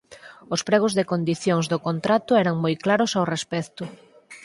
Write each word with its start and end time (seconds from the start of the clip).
Os 0.53 0.61
pregos 0.67 0.93
de 0.97 1.07
condicións 1.11 1.65
do 1.71 1.77
contrato 1.87 2.31
eran 2.43 2.55
moi 2.63 2.75
claros 2.83 3.11
ao 3.13 3.25
respecto. 3.33 3.83